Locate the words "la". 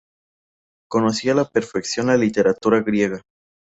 1.35-1.45, 2.07-2.17